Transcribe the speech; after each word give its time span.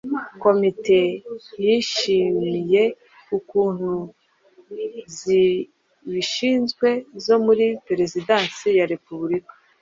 Komite 0.43 0.99
yishimiye 1.65 2.83
ukuntu 3.37 3.91
zibishinzwe 5.15 6.89
zo 7.25 7.35
muri 7.45 7.65
Perezidansi 7.87 8.67
ya 8.79 8.85
Repubulika 8.93 9.53